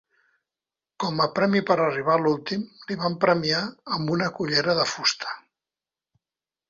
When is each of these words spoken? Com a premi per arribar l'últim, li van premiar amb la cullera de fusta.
Com 1.03 1.19
a 1.25 1.27
premi 1.39 1.61
per 1.67 1.75
arribar 1.83 2.15
l'últim, 2.23 2.63
li 2.91 2.97
van 3.03 3.17
premiar 3.25 3.61
amb 3.99 4.15
la 4.23 4.31
cullera 4.39 4.77
de 4.81 4.89
fusta. 4.95 5.37